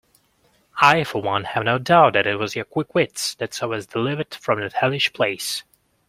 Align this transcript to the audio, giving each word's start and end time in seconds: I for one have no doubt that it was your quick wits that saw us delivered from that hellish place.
I 0.81 1.03
for 1.03 1.21
one 1.21 1.43
have 1.43 1.63
no 1.63 1.77
doubt 1.77 2.13
that 2.13 2.25
it 2.25 2.39
was 2.39 2.55
your 2.55 2.65
quick 2.65 2.95
wits 2.95 3.35
that 3.35 3.53
saw 3.53 3.71
us 3.73 3.85
delivered 3.85 4.33
from 4.33 4.59
that 4.59 4.73
hellish 4.73 5.13
place. 5.13 5.63